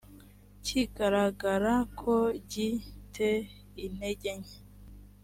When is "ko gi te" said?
1.99-3.29